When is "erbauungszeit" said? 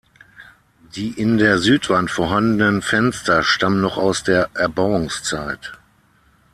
4.55-5.73